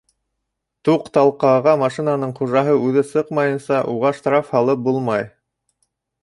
Туҡталҡаға 0.87 1.73
машинаның 1.81 2.31
хужаһы 2.39 2.73
үҙе 2.87 3.03
сыҡмайынса, 3.11 3.83
уға 3.93 4.13
штраф 4.21 4.51
һалып 4.57 4.83
булмай. 4.89 5.29